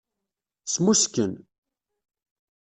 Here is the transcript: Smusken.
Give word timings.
Smusken. 0.73 1.31